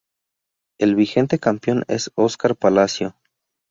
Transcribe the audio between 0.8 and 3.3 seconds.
vigente campeón es Oscar Palacio.